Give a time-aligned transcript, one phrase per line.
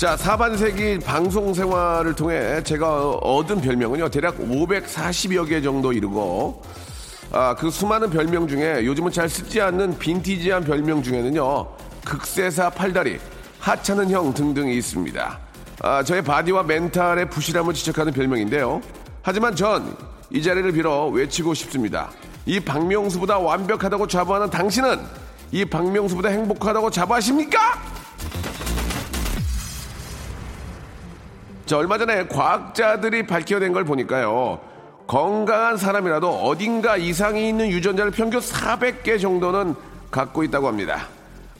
[0.00, 6.62] 자 사반세기 방송 생활을 통해 제가 얻은 별명은요 대략 540여 개 정도 이르고
[7.30, 11.68] 아, 그 수많은 별명 중에 요즘은 잘 쓰지 않는 빈티지한 별명 중에는요
[12.06, 13.18] 극세사 팔다리
[13.58, 15.38] 하찮은 형 등등이 있습니다.
[15.82, 18.80] 아, 저의 바디와 멘탈의 부실함을 지적하는 별명인데요.
[19.20, 19.94] 하지만 전
[20.32, 22.10] 이 자리를 빌어 외치고 싶습니다.
[22.46, 25.00] 이 박명수보다 완벽하다고 자부하는 당신은
[25.50, 27.89] 이 박명수보다 행복하다고 자부하십니까?
[31.70, 34.58] 자, 얼마 전에 과학자들이 밝혀낸 걸 보니까요.
[35.06, 39.76] 건강한 사람이라도 어딘가 이상이 있는 유전자를 평균 400개 정도는
[40.10, 41.06] 갖고 있다고 합니다.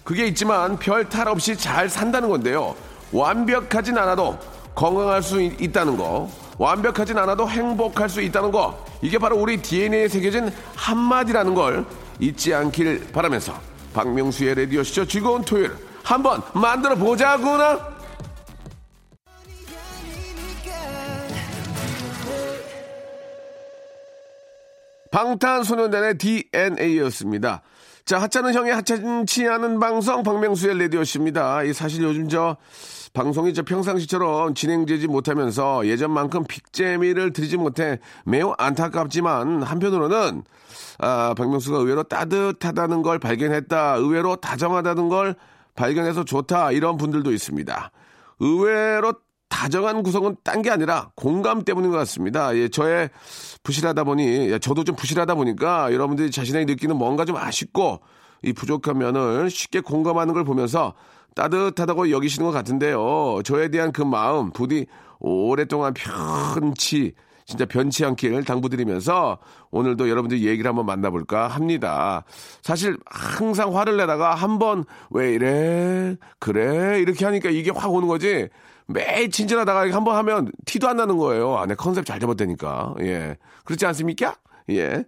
[0.03, 2.75] 그게 있지만 별 탈 없이 잘 산다는 건데요.
[3.12, 4.36] 완벽하진 않아도
[4.75, 10.08] 건강할 수 있- 있다는 거, 완벽하진 않아도 행복할 수 있다는 거, 이게 바로 우리 DNA에
[10.08, 11.84] 새겨진 한마디라는 걸
[12.19, 13.55] 잊지 않길 바라면서
[13.94, 15.70] 박명수의 라디오쇼 즐거운 토요일
[16.03, 17.89] 한번 만들어 보자구나.
[25.11, 27.62] 방탄소년단의 DNA였습니다.
[28.05, 31.64] 자, 하찮은 형의 하찮지 않은 방송 박명수의 라디오씨입니다.
[31.64, 32.56] 이 사실 요즘 저
[33.12, 40.44] 방송이 저 평상시처럼 진행되지 못하면서 예전만큼 빅재미를 드리지 못해 매우 안타깝지만 한편으로는
[40.99, 43.94] 아, 박명수가 의외로 따뜻하다는 걸 발견했다.
[43.97, 45.34] 의외로 다정하다는 걸
[45.75, 46.72] 발견해서 좋다.
[46.72, 47.91] 이런 분들도 있습니다.
[48.41, 49.15] 의외로
[49.50, 52.56] 다정한 구성은 딴 게 아니라 공감 때문인 것 같습니다.
[52.56, 53.11] 예, 저의
[53.62, 58.00] 부실하다 보니, 예, 저도 좀 부실하다 보니까 여러분들이 자신에게 느끼는 뭔가 좀 아쉽고
[58.43, 60.94] 이 부족한 면을 쉽게 공감하는 걸 보면서
[61.34, 63.41] 따뜻하다고 여기시는 것 같은데요.
[63.44, 64.87] 저에 대한 그 마음, 부디
[65.19, 67.12] 오랫동안 편치,
[67.47, 69.38] 진짜 변치 않길 당부드리면서
[69.71, 72.25] 오늘도 여러분들 얘기를 한번 만나볼까 합니다.
[72.62, 76.17] 사실 항상 화를 내다가 한 번 왜 이래?
[76.38, 77.00] 그래?
[77.00, 78.49] 이렇게 하니까 이게 확 오는 거지.
[78.92, 81.56] 매일 친절하다가 한번 하면 티도 안 나는 거예요.
[81.56, 82.96] 아, 내 컨셉 잘 잡았다니까.
[83.00, 83.36] 예.
[83.64, 84.36] 그렇지 않습니까?
[84.70, 85.04] 예.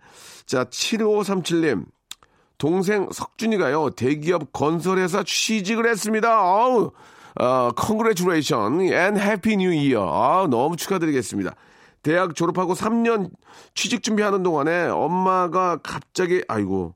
[0.46, 1.84] 자, 7537님.
[2.58, 6.30] 동생 석준이가요, 대기업 건설회사 취직을 했습니다.
[6.30, 6.92] 아우,
[7.40, 9.98] 어, congratulation and happy new year.
[9.98, 11.56] 아 너무 축하드리겠습니다.
[12.04, 13.30] 대학 졸업하고 3년
[13.74, 16.94] 취직 준비하는 동안에 엄마가 갑자기, 아이고,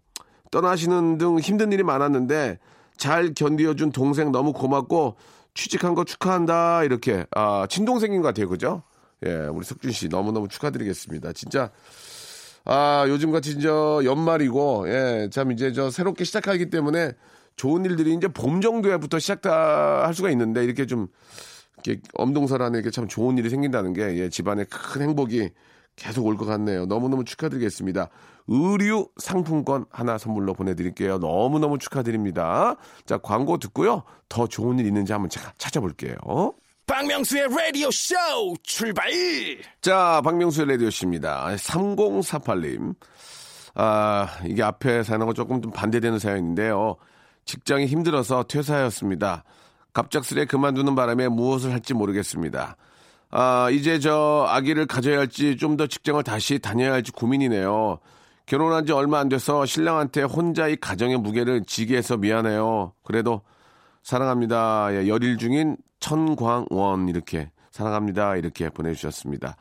[0.52, 2.58] 떠나시는 등 힘든 일이 많았는데
[2.96, 5.16] 잘 견디어준 동생 너무 고맙고
[5.56, 6.84] 취직한 거 축하한다.
[6.84, 8.48] 이렇게, 아, 친동생인 것 같아요.
[8.48, 8.82] 그죠?
[9.24, 11.32] 예, 우리 석준 씨 너무너무 축하드리겠습니다.
[11.32, 11.70] 진짜
[12.64, 17.12] 아, 요즘 같이 저 연말이고, 예, 참 이제 저 새롭게 시작하기 때문에
[17.54, 21.06] 좋은 일들이 이제 봄 정도에부터 시작할 수가 있는데 이렇게 좀
[21.84, 25.50] 이렇게 엄동설 안에 이렇게 참 좋은 일이 생긴다는 게 예, 집안에 큰 행복이
[25.96, 26.86] 계속 올 것 같네요.
[26.86, 28.08] 너무너무 축하드리겠습니다.
[28.48, 31.18] 의류 상품권 하나 선물로 보내드릴게요.
[31.18, 32.76] 너무너무 축하드립니다.
[33.06, 34.02] 자, 광고 듣고요.
[34.28, 36.16] 더 좋은 일 있는지 한번 제가 찾아볼게요.
[36.86, 39.10] 박명수의 Radio Show 출발.
[39.80, 41.48] 자, 박명수의 라디오씨입니다.
[41.56, 42.94] 3048님.
[43.74, 46.96] 아, 이게 앞에 사연하고 조금 좀 반대되는 사연인데요.
[47.44, 49.44] 직장이 힘들어서 퇴사하였습니다.
[49.92, 52.76] 갑작스레 그만두는 바람에 무엇을 할지 모르겠습니다.
[53.38, 57.98] 아, 이제 저 아기를 가져야 할지 좀 더 직장을 다시 다녀야 할지 고민이네요.
[58.46, 62.94] 결혼한 지 얼마 안 돼서 신랑한테 혼자 이 가정의 무게를 지게 해서 미안해요.
[63.04, 63.42] 그래도
[64.02, 64.88] 사랑합니다.
[64.92, 68.36] 예, 열일 중인 천광원 이렇게 사랑합니다.
[68.36, 69.56] 이렇게 보내주셨습니다.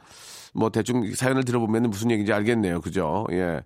[0.53, 2.79] 뭐 대충 사연을 들어보면 무슨 얘기인지 알겠네요.
[2.79, 3.25] 그죠?
[3.31, 3.61] 예.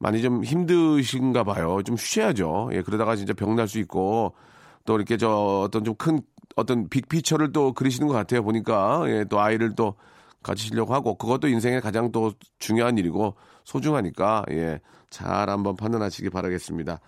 [0.00, 1.82] 많이 좀 힘드신가 봐요.
[1.84, 2.70] 좀 쉬셔야죠.
[2.72, 2.82] 예.
[2.82, 4.34] 그러다가 진짜 병날 수 있고
[4.84, 6.20] 또 이렇게 저 어떤 좀 큰
[6.56, 8.42] 어떤 빅피처를 또 그리시는 것 같아요.
[8.42, 9.24] 보니까 예.
[9.24, 9.94] 또 아이를 또
[10.42, 13.34] 가지시려고 하고 그것도 인생의 가장 또 중요한 일이고
[13.64, 14.80] 소중하니까 예.
[15.08, 17.00] 잘 한번 판단하시기 바라겠습니다.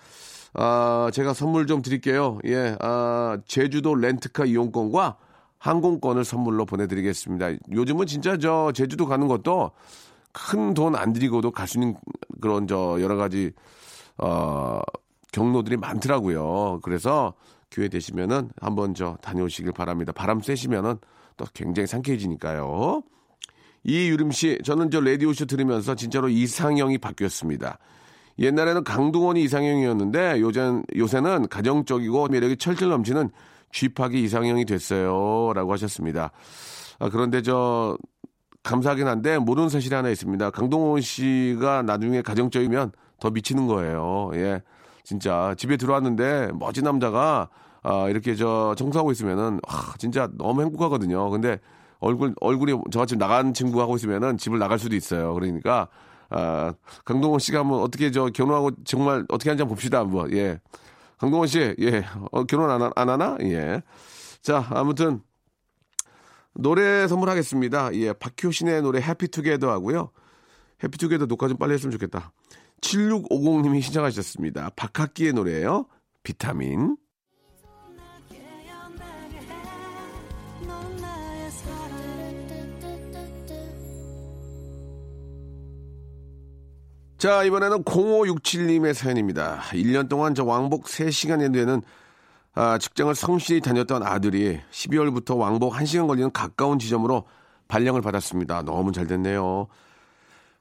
[0.55, 2.39] 아, 제가 선물 좀 드릴게요.
[2.45, 5.17] 예, 아, 제주도 렌트카 이용권과
[5.59, 7.49] 항공권을 선물로 보내드리겠습니다.
[7.73, 9.73] 요즘은 진짜 저 제주도 가는 것도
[10.33, 11.97] 큰 돈 안 들이고도 갈 수 있는
[12.41, 13.53] 그런 저 여러 가지
[14.19, 14.81] 어,
[15.33, 16.81] 경로들이 많더라고요.
[16.83, 17.35] 그래서
[17.75, 20.13] 기회 되시면은 한번 저 다녀오시길 바랍니다.
[20.13, 20.97] 바람 쐬시면은
[21.37, 23.03] 또 굉장히 상쾌해지니까요.
[23.83, 27.79] 이유림 씨, 저는 저 라디오쇼 들으면서 진짜로 이상형이 바뀌었습니다.
[28.39, 33.31] 옛날에는 강동원이 이상형이었는데 요즘, 요새는 가정적이고 매력이 철철 넘치는
[33.73, 35.53] 쥐파기 이상형이 됐어요.
[35.53, 36.31] 라고 하셨습니다.
[37.01, 37.99] 아, 그런데 저,
[38.63, 40.51] 감사하긴 한데 모르는 사실이 하나 있습니다.
[40.51, 44.31] 강동원 씨가 나중에 가정적이면 더 미치는 거예요.
[44.35, 44.63] 예.
[45.03, 47.51] 진짜 집에 들어왔는데 멋진 남자가
[47.85, 51.31] 아, 이렇게 저 청소하고 있으면은 아, 진짜 너무 행복하거든요.
[51.31, 51.61] 근데
[52.01, 55.35] 얼굴 얼굴이 저같이 나간 친구 하고 있으면은 집을 나갈 수도 있어요.
[55.35, 55.89] 그러니까
[56.31, 56.73] 아,
[57.05, 60.01] 강동원 씨가 한번 어떻게 저 결혼하고 정말 어떻게 하는지 한번 봅시다.
[60.01, 60.59] 한번 예.
[61.19, 62.05] 강동원 씨, 예.
[62.33, 63.37] 어, 결혼 안, 안 하나?
[63.43, 63.83] 예.
[64.41, 65.21] 자, 아무튼
[66.55, 67.95] 노래 선물하겠습니다.
[67.95, 68.13] 예.
[68.15, 70.11] 박효신의 노래 해피투게더 하고요.
[70.83, 72.33] 해피투게더 녹화 좀 빨리 했으면 좋겠다.
[72.81, 74.71] 7650님이 신청하셨습니다.
[74.75, 75.87] 박학기의 노래예요.
[76.23, 76.97] 비타민.
[87.25, 89.63] 자, 이번에는 0567님의 사연입니다.
[89.73, 91.81] 1년 동안 저 왕복 3시간이 되는
[92.53, 97.25] 아, 직장을 성실히 다녔던 아들이 12월부터 왕복 1시간 걸리는 가까운 지점으로
[97.67, 98.61] 발령을 받았습니다.
[98.65, 99.69] 너무 잘 됐네요.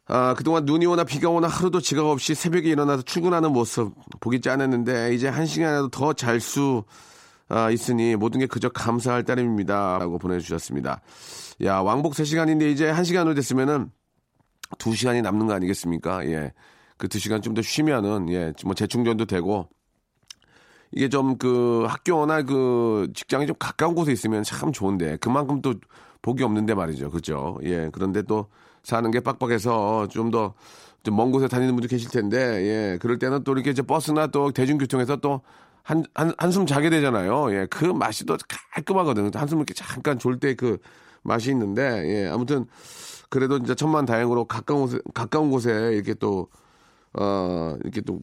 [0.07, 5.13] 아, 그동안 눈이 오나 비가 오나 하루도 지각 없이 새벽에 일어나서 출근하는 모습 보기 짠했는데
[5.13, 6.85] 이제 한 시간이라도 더 잘수
[7.49, 9.97] 아, 있으니 모든 게 그저 감사할 따름입니다.
[9.97, 11.01] 라고 보내주셨습니다.
[11.65, 13.91] 야, 왕복 3시간인데 이제 1시간으로 됐으면은
[14.77, 16.25] 2시간이 남는 거 아니겠습니까?
[16.27, 16.53] 예.
[16.97, 19.67] 그 2시간 좀 더 쉬면은, 예, 뭐 재충전도 되고,
[20.91, 25.73] 이게 좀 그 학교나 그 직장이 좀 가까운 곳에 있으면 참 좋은데, 그만큼 또
[26.21, 27.09] 복이 없는데 말이죠.
[27.11, 27.57] 그죠?
[27.63, 27.89] 예.
[27.91, 28.47] 그런데 또
[28.83, 30.53] 사는 게 빡빡해서 좀 더
[31.03, 32.97] 좀 먼 곳에 다니는 분도 계실 텐데, 예.
[33.01, 35.41] 그럴 때는 또 이렇게 이제 버스나 또 대중교통에서 또
[35.83, 37.51] 한, 한, 한숨 자게 되잖아요.
[37.53, 37.67] 예.
[37.69, 38.37] 그 맛이 또
[38.73, 39.29] 깔끔하거든요.
[39.33, 40.77] 한숨 이렇게 잠깐 졸 때 그
[41.23, 41.81] 맛이 있는데,
[42.25, 42.29] 예.
[42.29, 42.65] 아무튼,
[43.33, 46.49] 그래도 이제 천만 다행으로 가까운 곳에, 가까운 곳에 이렇게 또,
[47.13, 48.19] 어, 이렇게 또,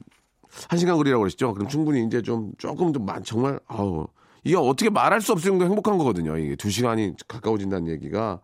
[0.69, 1.53] 한 시간 거리라고 그러시죠?
[1.53, 4.07] 그럼 충분히 이제 좀, 조금 좀, 많, 정말, 아우,
[4.45, 6.39] 이게 어떻게 말할 수 없을 정도 행복한 거거든요.
[6.39, 8.41] 이게 두 시간이 가까워진다는 얘기가.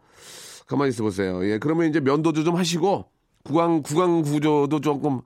[0.67, 1.49] 가만히 있어 보세요.
[1.49, 3.05] 예, 그러면 이제 면도도 좀 하시고,
[3.45, 5.21] 구강, 구강 구조도 조금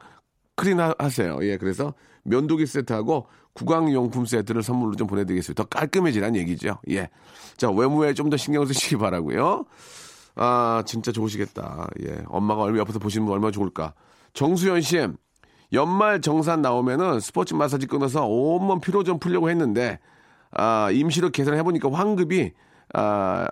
[0.56, 1.38] 클린 하세요.
[1.40, 1.94] 예, 그래서
[2.24, 5.62] 면도기 세트하고 구강용품 세트를 선물로 좀 보내드리겠습니다.
[5.62, 6.80] 더 깔끔해지라는 얘기죠.
[6.90, 7.08] 예.
[7.56, 9.64] 자, 외모에 좀 더 신경 쓰시기 바라고요
[10.42, 11.86] 아, 진짜 좋으시겠다.
[12.02, 12.22] 예.
[12.28, 13.92] 엄마가 얼마 옆에서 보시는 분 얼마나 좋을까.
[14.32, 15.06] 정수연 씨,
[15.74, 19.98] 연말 정산 나오면은 스포츠 마사지 끊어서 온몸 피로 좀 풀려고 했는데,
[20.50, 22.52] 아, 임시로 계산해보니까 환급이,
[22.94, 23.48] 아,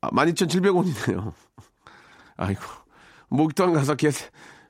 [0.00, 1.32] 12,700원이네요.
[2.36, 2.62] 아이고.
[3.28, 4.10] 목돈 가서 계,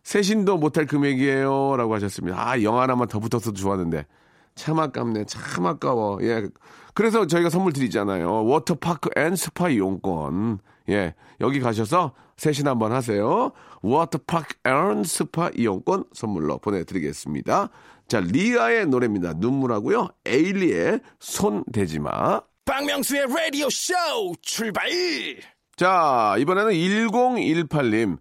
[0.05, 1.77] 세신도 못할 금액이에요.
[1.77, 2.49] 라고 하셨습니다.
[2.49, 4.07] 아, 영 하나만 더 붙었어도 좋았는데.
[4.55, 5.27] 참 아깝네.
[5.27, 6.19] 참 아까워.
[6.23, 6.49] 예.
[6.95, 8.47] 그래서 저희가 선물 드리잖아요.
[8.47, 10.61] 워터파크 and 스파 이용권.
[10.88, 11.14] 예.
[11.40, 13.52] 여기 가셔서 세신 한번 하세요.
[13.82, 17.69] 워터파크 and 스파 이용권 선물로 보내드리겠습니다.
[18.08, 19.34] 자, 리아의 노래입니다.
[19.37, 20.08] 눈물하고요.
[20.26, 22.40] 에일리의 손 대지 마.
[22.64, 23.94] 박명수의 라디오 쇼
[24.40, 24.84] 출발!
[25.76, 28.19] 자, 이번에는 1018님.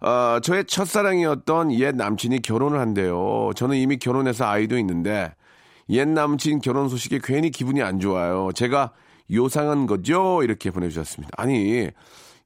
[0.00, 3.50] 어, 저의 첫사랑이었던 옛 남친이 결혼을 한대요.
[3.54, 5.32] 저는 이미 결혼해서 아이도 있는데
[5.90, 8.50] 옛 남친 결혼 소식에 괜히 기분이 안 좋아요.
[8.54, 8.92] 제가
[9.32, 10.42] 요상한 거죠?
[10.42, 11.32] 이렇게 보내주셨습니다.
[11.36, 11.90] 아니,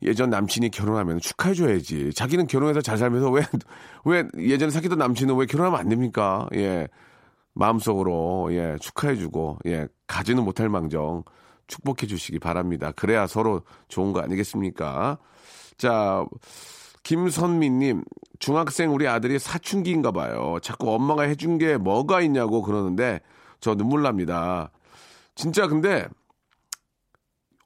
[0.02, 2.12] 예전 남친이 결혼하면 축하해줘야지.
[2.14, 3.42] 자기는 결혼해서 잘 살면서 왜,
[4.04, 6.48] 왜 예전에 사귀던 남친은 왜 결혼하면 안 됩니까?
[6.54, 6.88] 예.
[7.54, 11.24] 마음속으로, 예, 축하해주고, 예, 가지는 못할 망정
[11.66, 12.92] 축복해 주시기 바랍니다.
[12.94, 15.18] 그래야 서로 좋은 거 아니겠습니까?
[15.78, 16.26] 자,
[17.02, 18.04] 김선미님,
[18.38, 20.58] 중학생 우리 아들이 사춘기인가 봐요.
[20.62, 23.20] 자꾸 엄마가 해준 게 뭐가 있냐고 그러는데
[23.60, 24.70] 저 눈물 납니다.
[25.34, 26.08] 진짜 근데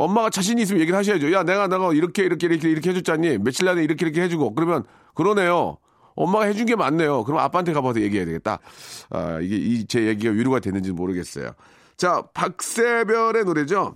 [0.01, 1.31] 엄마가 자신이 있으면 얘기를 하셔야죠.
[1.33, 3.39] 야, 내가, 내가 이렇게, 이렇게, 이렇게, 이렇게 해줬잖니.
[3.39, 4.55] 며칠 전에 이렇게, 이렇게 해주고.
[4.55, 5.77] 그러면, 그러네요.
[6.17, 7.25] 엄마가 해준 게 맞네요.
[7.25, 8.61] 그럼 아빠한테 가봐서 얘기해야 되겠다.
[9.11, 11.53] 아, 이게, 이, 제 얘기가 위로가 됐는지 모르겠어요.
[11.99, 13.95] 자, 박세별의 노래죠.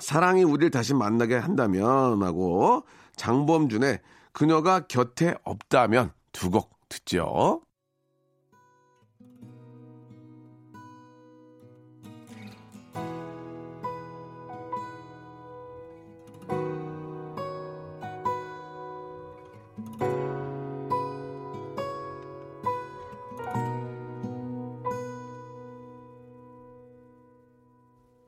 [0.00, 2.84] 사랑이 우리를 다시 만나게 한다면 하고
[3.16, 3.98] 장범준의
[4.32, 7.62] 그녀가 곁에 없다면 두 곡 듣죠.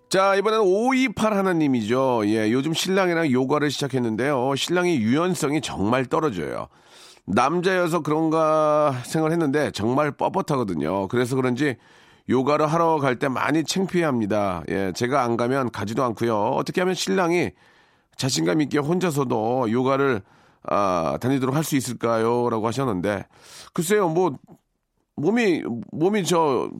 [0.09, 2.23] 자, 이번에는 528 하나님이죠.
[2.27, 4.55] 예, 요즘 신랑이랑 요가를 시작했는데요.
[4.57, 6.69] 신랑이 유연성이 정말 떨어져요.
[7.27, 11.09] 남자여서 그런가 생각했는데 정말 뻣뻣하거든요.
[11.09, 11.77] 그래서 그런지
[12.31, 14.62] 요가를 하러 갈 때 많이 창피해 합니다.
[14.71, 16.38] 예, 제가 안 가면 가지도 않고요.
[16.53, 17.50] 어떻게 하면 신랑이
[18.17, 20.23] 자신감 있게 혼자서도 요가를
[20.71, 22.49] 아, 다니도록 할 수 있을까요?
[22.49, 23.27] 라고 하셨는데
[23.75, 24.38] 글쎄요, 뭐
[25.17, 25.62] 몸이
[25.93, 26.71] 몸이 저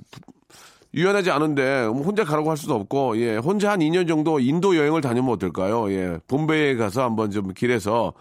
[0.95, 5.01] 유연하지 않은데 뭐 혼자 가라고 할 수도 없고 예 혼자 한 2년 정도 인도 여행을
[5.01, 5.93] 다니면 어떨까요?
[5.93, 8.15] 예 봄베이에 가서 한번 좀 길에서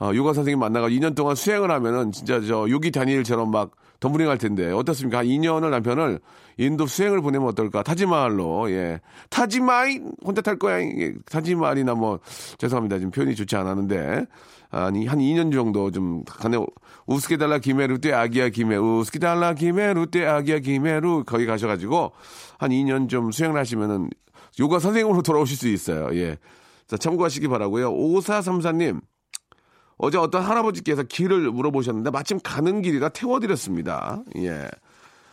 [0.00, 4.38] 어, 요가 선생님 만나가 2년 동안 수행을 하면은 진짜 저 요기 다니엘처럼 막 덤블링 할
[4.38, 5.18] 텐데 어떻습니까?
[5.18, 6.20] 한 2년을 남편을
[6.58, 7.82] 인도 수행을 보내면 어떨까?
[7.82, 12.20] 타지마할로 예 타지마이 혼자 탈 거야 예, 타지마할이나 뭐
[12.58, 14.26] 죄송합니다 지금 표현이 좋지 않았는데
[14.70, 16.58] 아니 한 2년 정도 좀 간에
[17.06, 22.12] 우스케 달라 기메루 때 아기야 기메 우스케 달라 기메루 때 아기야 기메루 거기 가셔가지고
[22.58, 24.10] 한 2년 좀 수행을 하시면은
[24.60, 26.14] 요가 선생님으로 돌아오실 수 있어요.
[26.18, 26.38] 예.
[26.86, 27.92] 자 참고하시기 바라고요.
[27.92, 29.00] 5434님
[29.96, 34.22] 어제 어떤 할아버지께서 길을 물어보셨는데 마침 가는 길이라 태워드렸습니다.
[34.38, 34.68] 예.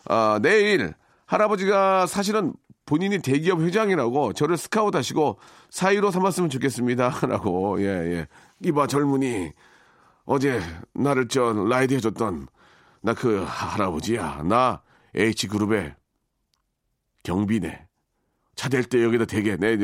[0.06, 0.94] 아, 내일
[1.26, 2.54] 할아버지가 사실은
[2.86, 5.40] 본인이 대기업 회장이라고 저를 스카우트 하시고
[5.70, 7.20] 사이로 삼았으면 좋겠습니다.
[7.28, 8.28] 라고, 예, 예.
[8.64, 9.52] 이봐, 젊은이.
[10.26, 10.62] 어제
[10.94, 12.48] 나를 저 라이드 해줬던
[13.02, 14.44] 나 그 할아버지야.
[14.44, 14.82] 나
[15.16, 15.96] H그룹의
[17.24, 17.88] 경비네.
[18.56, 19.56] 차 댈 때 여기다 대게.
[19.58, 19.78] 내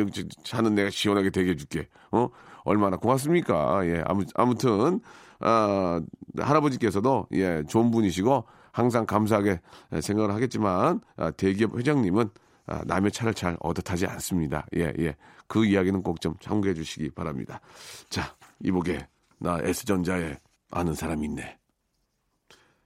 [0.43, 1.87] 차는 내가 시원하게 대게 해줄게.
[2.11, 2.29] 어?
[2.67, 3.85] 얼마나 고맙습니까?
[3.87, 4.99] 예, 아무, 아무튼,
[5.39, 6.01] 아,
[6.37, 9.59] 할아버지께서도, 예, 좋은 분이시고, 항상 감사하게
[10.01, 12.29] 생각을 하겠지만, 아, 대기업 회장님은,
[12.67, 14.65] 아, 남의 차를 잘 얻어 타지 않습니다.
[14.75, 15.15] 예, 예.
[15.47, 17.61] 그 이야기는 꼭 좀 참고해 주시기 바랍니다.
[18.09, 19.07] 자, 이보게,
[19.39, 20.35] 나 S전자에
[20.71, 21.57] 아는 사람이 있네.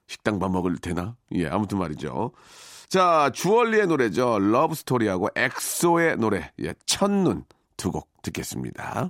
[0.08, 1.16] 식당 밥 먹을 테나?
[1.34, 2.32] 예, 아무튼 말이죠.
[2.90, 4.38] 자, 주얼리의 노래죠.
[4.40, 7.46] 러브스토리하고 엑소의 노래, 예, 첫눈
[7.78, 9.10] 두 곡 듣겠습니다.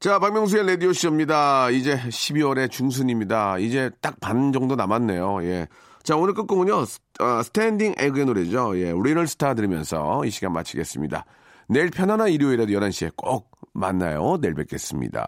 [0.00, 1.68] 자, 박명수의 라디오 쇼입니다.
[1.68, 3.58] 이제 12월의 중순입니다.
[3.58, 5.42] 이제 딱 반 정도 남았네요.
[5.44, 5.68] 예.
[6.02, 8.78] 자, 오늘 끝곡은요, 어, 스탠딩 에그의 노래죠.
[8.78, 11.26] 예, Little Star 들으면서 이 시간 마치겠습니다.
[11.68, 14.38] 내일 편안한 일요일에도 11시에 꼭 만나요.
[14.40, 15.26] 내일 뵙겠습니다.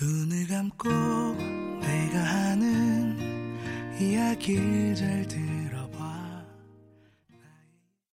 [0.00, 0.88] 눈을 감고
[1.80, 3.18] 내가 하는
[4.00, 5.49] 이야기를 잘 듣.